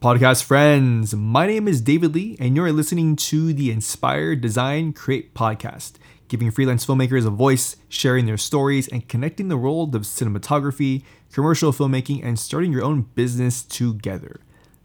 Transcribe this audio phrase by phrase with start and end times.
[0.00, 5.34] Podcast friends, my name is David Lee, and you're listening to the Inspire Design Create
[5.34, 11.02] podcast, giving freelance filmmakers a voice, sharing their stories, and connecting the world of cinematography,
[11.34, 14.40] commercial filmmaking, and starting your own business together.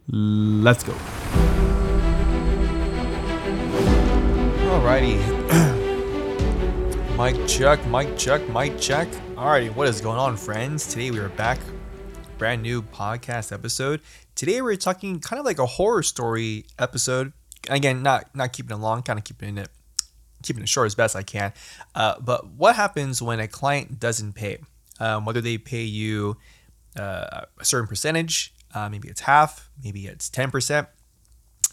[0.09, 0.91] Let's go.
[4.67, 5.15] Alrighty.
[7.17, 9.07] mic check, mic check, mic check.
[9.37, 10.85] Alrighty, what is going on, friends?
[10.85, 11.61] Today we are back,
[12.37, 14.01] brand new podcast episode.
[14.35, 17.31] Today we're talking kind of like a horror story episode.
[17.69, 19.69] Again, not not keeping it long, kind of keeping it
[20.43, 21.53] keeping it short as best I can.
[21.95, 24.57] Uh, but what happens when a client doesn't pay?
[24.99, 26.35] Um, whether they pay you
[26.99, 30.89] uh, a certain percentage, uh, maybe it's half, maybe it's ten percent,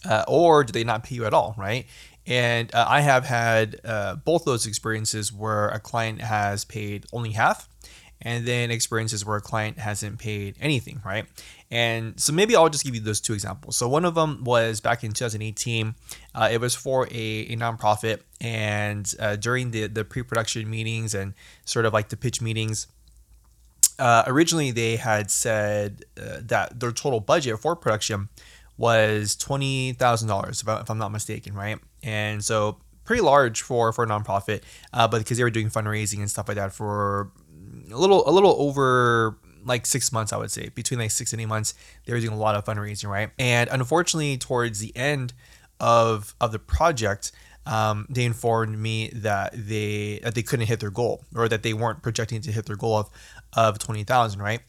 [0.08, 1.56] uh, or do they not pay you at all?
[1.58, 1.86] Right?
[2.28, 7.32] And uh, I have had uh, both those experiences where a client has paid only
[7.32, 7.68] half,
[8.22, 11.26] and then experiences where a client hasn't paid anything, right?
[11.70, 13.76] And so maybe I'll just give you those two examples.
[13.76, 15.94] So one of them was back in 2018.
[16.34, 21.34] Uh, it was for a, a nonprofit, and uh, during the the pre-production meetings and
[21.64, 22.86] sort of like the pitch meetings.
[23.98, 28.28] Uh, originally, they had said uh, that their total budget for production
[28.76, 31.78] was twenty thousand dollars, if I'm not mistaken, right?
[32.02, 36.18] And so pretty large for for a nonprofit, uh, but because they were doing fundraising
[36.18, 37.30] and stuff like that for
[37.92, 41.40] a little a little over like six months, I would say between like six and
[41.40, 43.30] eight months, they were doing a lot of fundraising, right?
[43.38, 45.32] And unfortunately, towards the end
[45.80, 47.32] of of the project,
[47.66, 51.74] um, they informed me that they that they couldn't hit their goal or that they
[51.74, 53.10] weren't projecting to hit their goal of
[53.54, 54.60] of twenty thousand, right?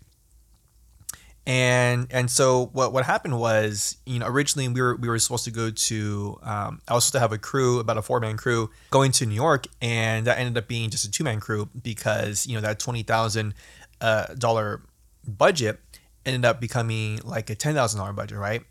[1.45, 5.43] And and so what what happened was you know originally we were we were supposed
[5.43, 8.37] to go to um, I was supposed to have a crew about a four man
[8.37, 11.69] crew going to New York and that ended up being just a two man crew
[11.81, 13.55] because you know that twenty thousand
[13.99, 14.83] uh, dollar
[15.27, 15.79] budget
[16.25, 18.63] ended up becoming like a ten thousand dollar budget right?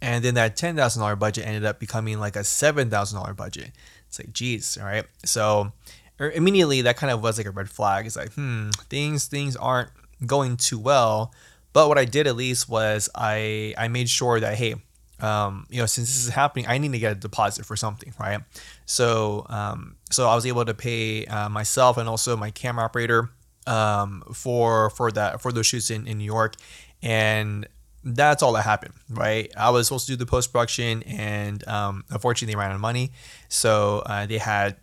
[0.00, 3.34] And then that ten thousand dollar budget ended up becoming like a seven thousand dollar
[3.34, 3.72] budget.
[4.06, 5.04] It's like geez all right.
[5.26, 5.72] So
[6.18, 8.06] er, immediately that kind of was like a red flag.
[8.06, 9.90] It's like hmm things things aren't
[10.24, 11.32] going too well
[11.72, 14.76] but what I did at least was I I made sure that hey,
[15.20, 18.12] um, you know, since this is happening, I need to get a deposit for something,
[18.18, 18.40] right?
[18.86, 23.30] So um, so I was able to pay uh, myself and also my camera operator
[23.66, 26.54] um, for for that for those shoots in, in New York,
[27.02, 27.66] and
[28.04, 29.52] that's all that happened, right?
[29.56, 32.80] I was supposed to do the post production, and um, unfortunately, they ran out of
[32.80, 33.12] money,
[33.48, 34.76] so uh, they had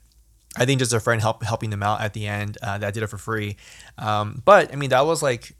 [0.58, 3.04] I think just a friend help helping them out at the end uh, that did
[3.04, 3.58] it for free.
[3.98, 5.56] Um, but I mean, that was like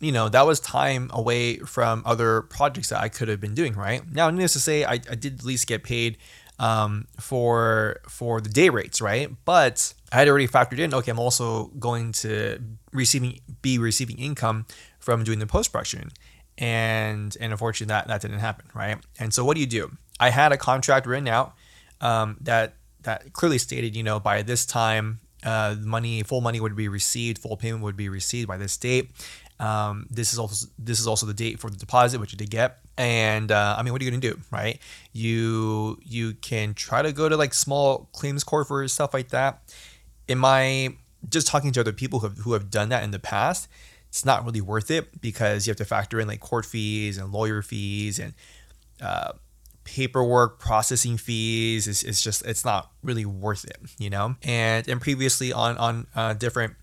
[0.00, 3.74] you know, that was time away from other projects that I could have been doing,
[3.74, 4.02] right?
[4.10, 6.18] Now, needless to say, I, I did at least get paid
[6.58, 9.30] um, for for the day rates, right?
[9.44, 12.58] But I had already factored in, okay, I'm also going to
[12.92, 14.66] receiving be receiving income
[14.98, 16.10] from doing the post production,
[16.56, 18.98] and and unfortunately that that didn't happen, right?
[19.18, 19.90] And so what do you do?
[20.20, 21.54] I had a contract written out
[22.00, 26.74] um, that that clearly stated, you know, by this time, uh, money, full money would
[26.74, 29.10] be received, full payment would be received by this date.
[29.60, 32.50] Um, this is also this is also the date for the deposit, which you did
[32.50, 32.78] get.
[32.96, 34.78] And uh, I mean, what are you gonna do, right?
[35.12, 39.74] You you can try to go to like small claims court for stuff like that.
[40.28, 40.94] In my
[41.28, 43.68] just talking to other people who have, who have done that in the past,
[44.08, 47.32] it's not really worth it because you have to factor in like court fees and
[47.32, 48.34] lawyer fees and
[49.02, 49.32] uh,
[49.84, 51.88] paperwork processing fees.
[51.88, 54.36] It's, it's just it's not really worth it, you know.
[54.42, 56.74] And and previously on on uh, different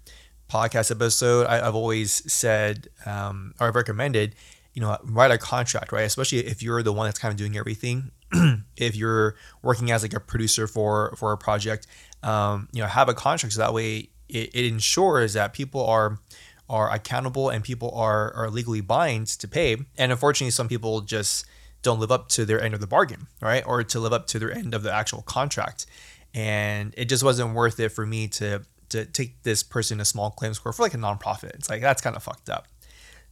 [0.49, 4.35] podcast episode, I, have always said um, or I've recommended,
[4.73, 6.03] you know, write a contract, right?
[6.03, 8.11] Especially if you're the one that's kind of doing everything.
[8.77, 11.87] if you're working as like a producer for for a project,
[12.23, 16.19] um, you know, have a contract so that way it, it ensures that people are
[16.67, 19.77] are accountable and people are are legally bind to pay.
[19.97, 21.45] And unfortunately, some people just
[21.81, 23.63] don't live up to their end of the bargain, right?
[23.65, 25.85] Or to live up to their end of the actual contract.
[26.33, 30.31] And it just wasn't worth it for me to to take this person a small
[30.31, 31.55] claims court for like a nonprofit.
[31.55, 32.67] It's like that's kind of fucked up.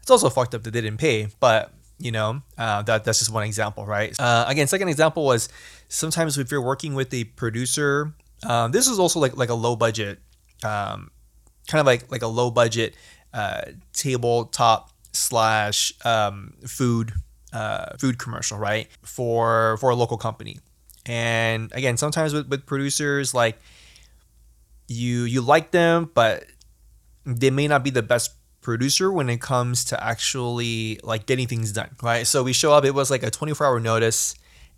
[0.01, 3.31] It's also fucked up that they didn't pay, but you know uh, that that's just
[3.31, 4.17] one example, right?
[4.19, 5.49] Uh, again, second example was
[5.87, 8.13] sometimes if you're working with a producer,
[8.43, 10.19] um, this is also like like a low budget,
[10.63, 11.11] um,
[11.67, 12.95] kind of like like a low budget
[13.33, 13.61] uh,
[13.93, 17.13] tabletop slash um, food
[17.53, 18.87] uh, food commercial, right?
[19.03, 20.59] For for a local company.
[21.05, 23.59] And again, sometimes with, with producers, like
[24.87, 26.45] you you like them, but
[27.25, 28.31] they may not be the best
[28.61, 32.25] producer when it comes to actually like getting things done, right?
[32.25, 32.85] So we show up.
[32.85, 34.35] It was like a 24 hour notice,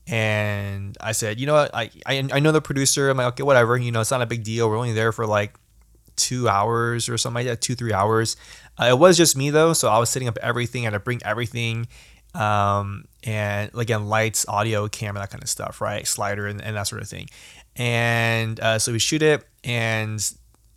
[0.08, 3.10] and I said, you know what, I I, I know the producer.
[3.10, 3.78] I'm like, okay, whatever.
[3.78, 4.70] You know, it's not a big deal.
[4.70, 5.56] We're only there for like
[6.16, 8.38] two hours or something like that, two three hours.
[8.80, 10.84] Uh, it was just me though, so I was setting up everything.
[10.84, 11.88] I had to bring everything.
[12.36, 16.06] Um, and again, lights, audio, camera, that kind of stuff, right?
[16.06, 17.30] Slider and, and that sort of thing.
[17.76, 20.20] And uh, so we shoot it, and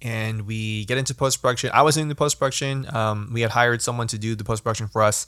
[0.01, 1.71] and we get into post production.
[1.75, 2.87] I was in the post production.
[2.95, 5.27] Um, we had hired someone to do the post production for us,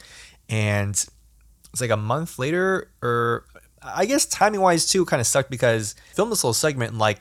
[0.48, 3.44] and it's like a month later, or
[3.82, 7.20] I guess timing wise too, kind of sucked because filmed this little segment in like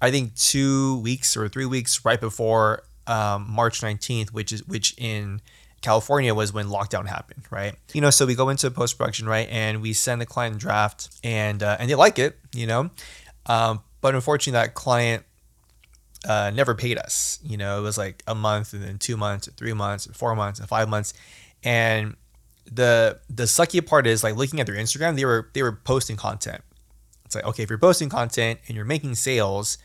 [0.00, 4.94] I think two weeks or three weeks right before um, March 19th, which is which
[4.98, 5.40] in
[5.84, 7.74] California was when lockdown happened, right?
[7.92, 11.10] You know, so we go into post production, right, and we send the client draft,
[11.22, 12.90] and uh, and they like it, you know,
[13.46, 15.24] um, but unfortunately that client
[16.26, 17.38] uh, never paid us.
[17.44, 20.16] You know, it was like a month, and then two months, and three months, and
[20.16, 21.14] four months, and five months,
[21.62, 22.16] and
[22.70, 26.16] the the sucky part is like looking at their Instagram, they were they were posting
[26.16, 26.62] content.
[27.24, 29.78] It's like okay, if you're posting content and you're making sales,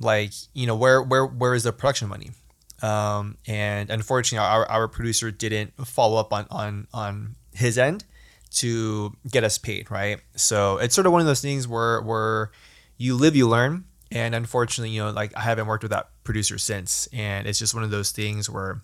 [0.00, 2.30] like you know where where where is the production money?
[2.84, 8.04] Um, and unfortunately, our, our producer didn't follow up on on on his end
[8.56, 10.20] to get us paid, right?
[10.36, 12.50] So it's sort of one of those things where where
[12.98, 16.58] you live, you learn, and unfortunately, you know, like I haven't worked with that producer
[16.58, 18.82] since, and it's just one of those things where,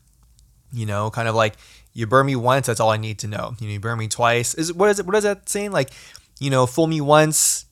[0.73, 1.57] you know, kind of like
[1.93, 3.55] you burn me once, that's all I need to know.
[3.61, 4.55] You know, you burn me twice.
[4.55, 5.07] Is what is it?
[5.07, 5.73] What is that saying?
[5.73, 5.91] Like,
[6.39, 7.67] you know, fool me once,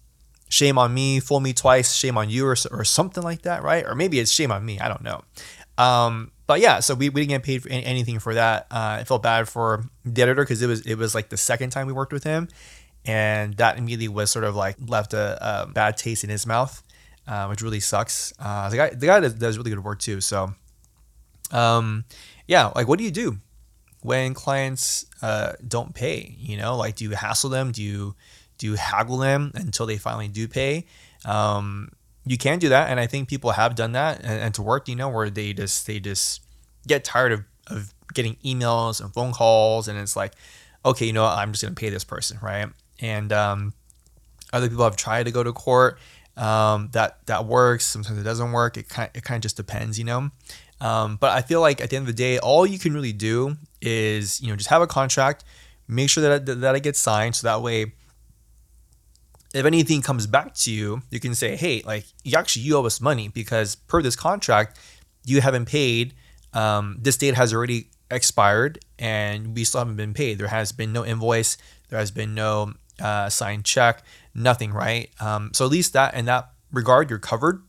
[0.50, 1.20] shame on me.
[1.20, 3.84] Fool me twice, shame on you, or or something like that, right?
[3.86, 4.78] Or maybe it's shame on me.
[4.78, 5.22] I don't know.
[5.78, 8.66] Um, but yeah, so we, we didn't get paid for anything for that.
[8.70, 11.70] Uh, I felt bad for the editor because it was it was like the second
[11.70, 12.48] time we worked with him,
[13.04, 16.82] and that immediately was sort of like left a, a bad taste in his mouth,
[17.26, 18.32] uh, which really sucks.
[18.38, 20.20] Uh, the guy the guy does, really good work too.
[20.20, 20.54] So,
[21.52, 22.04] um,
[22.46, 23.36] yeah, like what do you do
[24.00, 26.34] when clients uh, don't pay?
[26.38, 27.72] You know, like do you hassle them?
[27.72, 28.16] Do you
[28.56, 30.86] do you haggle them until they finally do pay?
[31.24, 31.90] Um,
[32.28, 34.88] you can do that and i think people have done that and, and, to work
[34.88, 36.40] you know where they just they just
[36.86, 40.34] get tired of, of getting emails and phone calls and it's like
[40.84, 42.68] okay you know i'm just going to pay this person right?
[43.00, 43.74] And um,
[44.52, 45.98] other people have tried to go to court
[46.36, 49.98] um, that that works sometimes it doesn't work it kind, it kind of just depends
[49.98, 50.30] you know?
[50.80, 53.12] Um, but i feel like at the end of the day all you can really
[53.12, 55.44] do is you know just have a contract
[55.88, 57.92] make sure that, that it gets signed so that way
[59.58, 62.86] if anything comes back to you, you can say, hey, like you actually you owe
[62.86, 64.78] us money because per this contract,
[65.24, 66.14] you haven't paid.
[66.52, 70.38] Um, this date has already expired and we still haven't been paid.
[70.38, 71.56] There has been no invoice.
[71.88, 74.02] There has been no uh, signed check.
[74.34, 75.10] Nothing, right?
[75.20, 77.62] Um, so at least that in that regard, you're covered.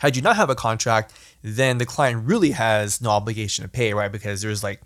[0.00, 1.12] Had you not have a contract,
[1.42, 4.10] then the client really has no obligation to pay, right?
[4.10, 4.80] Because there's like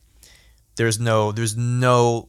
[0.76, 2.28] there's no there's no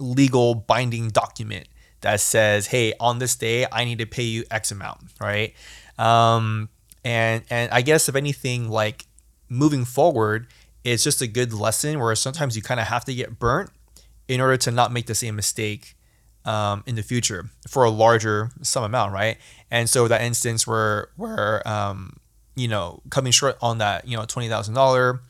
[0.00, 1.68] legal binding document
[2.04, 5.54] that says, "Hey, on this day, I need to pay you X amount," right?
[5.98, 6.68] Um,
[7.02, 9.06] and and I guess if anything, like
[9.48, 10.46] moving forward,
[10.84, 13.70] it's just a good lesson where sometimes you kind of have to get burnt
[14.28, 15.96] in order to not make the same mistake
[16.44, 19.38] um, in the future for a larger sum amount, right?
[19.70, 22.18] And so that instance where where um,
[22.54, 25.20] you know coming short on that you know twenty thousand um, dollar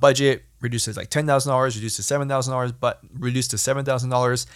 [0.00, 3.84] budget reduces like ten thousand dollars, reduced to seven thousand dollars, but reduced to seven
[3.84, 4.46] thousand dollars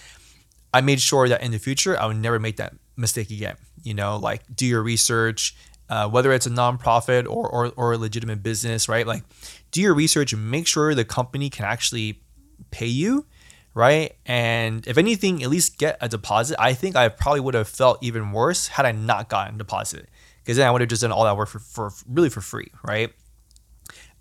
[0.72, 3.56] I made sure that in the future I would never make that mistake again.
[3.82, 5.54] You know, like do your research,
[5.88, 9.06] uh, whether it's a nonprofit or, or or a legitimate business, right?
[9.06, 9.24] Like
[9.70, 12.22] do your research and make sure the company can actually
[12.70, 13.26] pay you,
[13.74, 14.14] right?
[14.26, 16.56] And if anything, at least get a deposit.
[16.60, 20.08] I think I probably would have felt even worse had I not gotten a deposit
[20.42, 22.70] because then I would have just done all that work for, for really for free,
[22.84, 23.12] right?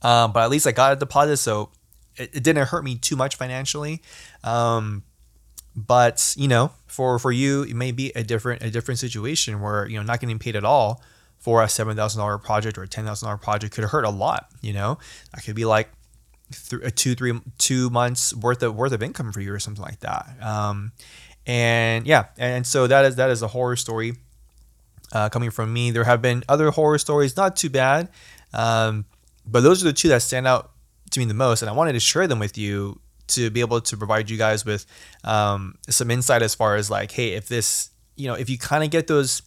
[0.01, 1.71] Um, but at least I got a deposit, so
[2.15, 4.01] it, it didn't hurt me too much financially.
[4.43, 5.03] Um,
[5.75, 9.87] but you know for for you it may be a different a different situation where
[9.87, 11.01] you know not getting paid at all
[11.39, 14.09] for a seven thousand dollar project or a ten thousand dollar project could hurt a
[14.09, 14.97] lot you know?
[15.33, 15.89] That could be like
[16.69, 19.99] th- two three two months worth of worth of income for you or something like
[20.01, 20.27] that.
[20.41, 20.91] Um,
[21.47, 24.13] and yeah and so that is that is a horror story
[25.13, 25.91] uh, coming from me.
[25.91, 28.09] There have been other horror stories not too bad
[28.53, 29.05] um,
[29.45, 30.71] but those are the two that stand out
[31.11, 32.99] to me the most and i wanted to share them with you
[33.31, 34.85] to be able to provide you guys with
[35.23, 38.83] um, some insight as far as like, hey, if this, you know, if you kind
[38.83, 39.41] of get those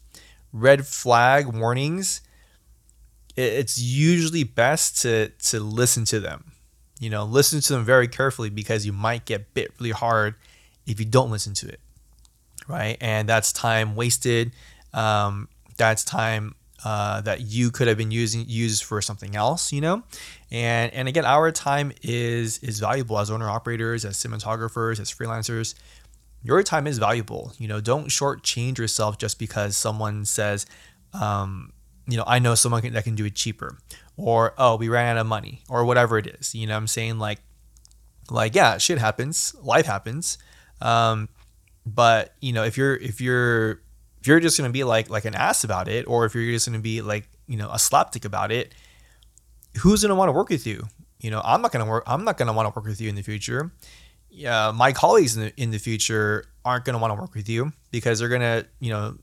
[0.53, 2.21] red flag warnings,
[3.37, 6.53] it's usually best to to listen to them.
[7.00, 10.37] You know, listen to them very carefully because you might get bit really hard
[10.87, 11.81] if you don't listen to it,
[12.69, 12.97] right?
[13.00, 14.53] And that's time wasted.
[14.93, 19.81] Um, that's time uh, that you could have been using used for something else, you
[19.81, 20.03] know.
[20.50, 25.75] And and again, our time is is valuable as owner operators, as cinematographers, as freelancers.
[26.43, 27.55] Your time is valuable.
[27.59, 30.67] You know, don't shortchange yourself just because someone says,
[31.14, 31.73] um,
[32.07, 33.79] you know, I know someone can, that can do it cheaper,
[34.19, 36.55] or oh, we ran out of money, or whatever it is.
[36.55, 37.38] You know, I'm saying like
[38.31, 40.37] like yeah, shit happens, life happens.
[40.83, 41.31] Um,
[41.87, 43.81] but you know, if you're if you're
[44.25, 46.66] if you're just gonna be like like an ass about it, or if you're just
[46.66, 48.75] gonna be like you know a slapstick about it,
[49.81, 50.88] who's gonna want to work with you?
[51.21, 52.04] You know, I'm not gonna work.
[52.07, 53.71] I'm not gonna want to work with you in the future.
[54.31, 57.73] Yeah, my colleagues in the, in the future aren't gonna want to work with you
[57.90, 59.19] because they're gonna you know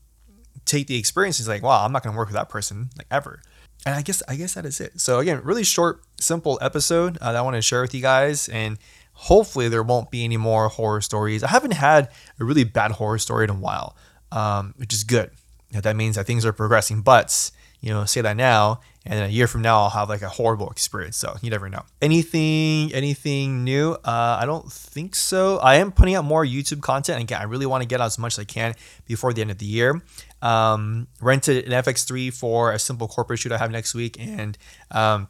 [0.66, 1.40] take the experience.
[1.40, 3.42] It's like, wow, I'm not gonna work with that person like ever.
[3.84, 5.00] And I guess I guess that is it.
[5.00, 8.48] So again, really short, simple episode uh, that I want to share with you guys,
[8.48, 8.78] and
[9.14, 11.42] hopefully there won't be any more horror stories.
[11.42, 13.96] I haven't had a really bad horror story in a while,
[14.32, 15.30] um, which is good.
[15.70, 17.02] That means that things are progressing.
[17.02, 20.28] But you know, say that now, and a year from now, I'll have like a
[20.28, 21.16] horrible experience.
[21.16, 21.82] So you never know.
[22.00, 23.92] Anything, anything new?
[23.92, 25.58] Uh, I don't think so.
[25.58, 27.20] I am putting out more YouTube content.
[27.20, 28.74] Again, I really want to get out as much as I can
[29.06, 30.00] before the end of the year.
[30.40, 34.56] Um, rented an FX3 for a simple corporate shoot I have next week, and
[34.92, 35.28] um,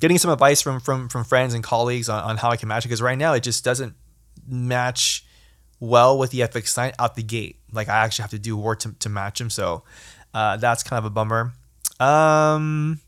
[0.00, 2.84] getting some advice from from from friends and colleagues on, on how I can match
[2.84, 2.88] it.
[2.88, 3.94] Because right now, it just doesn't
[4.48, 5.24] match
[5.82, 7.56] well with the FX sign out the gate.
[7.72, 9.50] Like I actually have to do work to, to match him.
[9.50, 9.82] So
[10.32, 11.52] uh, that's kind of a bummer.
[11.98, 13.00] Um,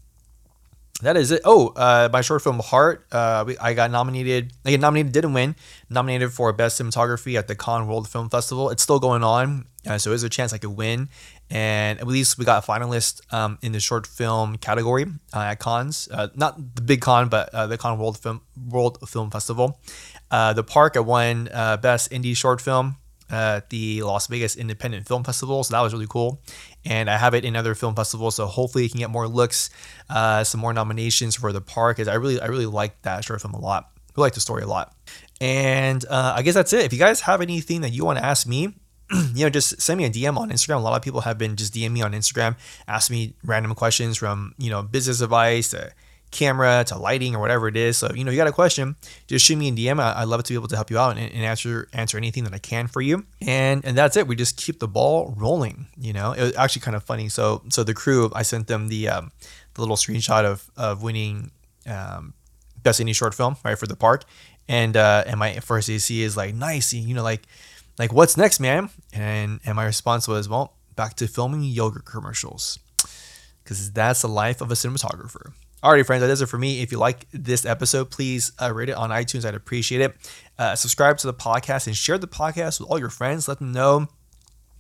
[1.03, 1.43] that is it.
[1.45, 3.07] Oh, uh, my short film Heart.
[3.13, 4.53] Uh, we, I got nominated.
[4.65, 5.55] I get nominated, didn't win.
[5.89, 8.71] Nominated for best cinematography at the Cannes World Film Festival.
[8.71, 11.09] It's still going on, uh, so there's a chance I could win.
[11.51, 15.61] And at least we got a finalist um, in the short film category uh, at
[15.61, 16.09] Cannes.
[16.11, 19.79] Uh, not the big Cannes, but uh, the Cannes World Film World Film Festival.
[20.55, 22.97] The Park I won best indie short film
[23.31, 25.65] at the Las Vegas Independent Film Festival.
[25.65, 26.41] So that was really cool.
[26.85, 28.37] And I have it in other film festivals.
[28.37, 29.71] So hopefully you can get more looks,
[30.11, 31.97] uh, some more nominations for the park.
[31.97, 33.91] Because I really, I really like that short film a lot.
[34.17, 34.95] I like the story a lot.
[35.41, 36.85] And uh, I guess that's it.
[36.85, 38.75] If you guys have anything that you want to ask me,
[39.35, 40.77] you know, just send me a DM on Instagram.
[40.77, 44.17] A lot of people have been just DM me on Instagram, ask me random questions
[44.17, 45.93] from, you know, business advice to
[46.35, 47.97] camera to lighting or whatever it is.
[47.97, 50.01] So, you know, you got a question, just shoot me a DM.
[50.01, 52.45] I, would love to be able to help you out and, and, answer answer anything
[52.45, 53.25] that I can for you.
[53.41, 54.27] And and that's it.
[54.27, 55.87] We just keep the ball rolling.
[55.97, 57.29] You know, it was actually kind of funny.
[57.29, 59.33] So so the crew, I sent them the um,
[59.75, 61.53] the little screenshot of of winning
[61.87, 62.35] um,
[62.83, 64.25] best indie short film right for the park,
[64.69, 66.93] and uh, and my first AC is like nice.
[66.93, 67.43] You know, like
[67.99, 68.91] like what's next, man?
[69.13, 72.79] And and my response was, well, back to filming yogurt commercials
[73.63, 75.53] because that's the life of a cinematographer.
[75.85, 76.81] Alrighty, friends, that is it for me.
[76.81, 79.45] If you like this episode, please uh, rate it on iTunes.
[79.45, 80.17] I'd appreciate it.
[80.59, 83.49] Uh, subscribe to the podcast and share the podcast with all your friends.
[83.49, 84.09] Let them know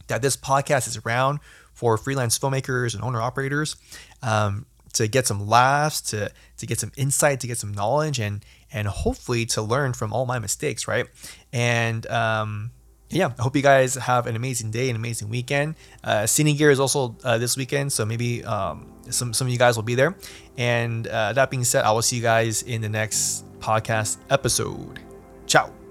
[0.06, 1.40] that this podcast is around
[1.74, 3.76] for freelance filmmakers and owner operators
[4.22, 8.42] um, to get some laughs, to to get some insight, to get some knowledge, and
[8.72, 11.06] and hopefully to learn from all my mistakes, right?
[11.52, 12.70] And um,
[13.14, 15.76] yeah, I hope you guys have an amazing day, an amazing weekend.
[16.02, 19.58] Uh, Cine Gear is also uh, this weekend, so maybe um, some some of you
[19.58, 20.16] guys will be there.
[20.58, 24.98] And uh, that being said, I will see you guys in the next podcast episode.
[25.46, 25.83] Ciao.